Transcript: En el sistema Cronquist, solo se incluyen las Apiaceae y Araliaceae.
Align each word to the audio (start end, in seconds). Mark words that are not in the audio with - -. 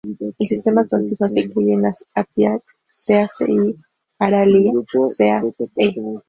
En 0.03 0.33
el 0.39 0.47
sistema 0.47 0.87
Cronquist, 0.87 1.19
solo 1.19 1.29
se 1.29 1.41
incluyen 1.41 1.83
las 1.83 2.07
Apiaceae 2.15 3.29
y 3.51 3.75
Araliaceae. 4.17 5.43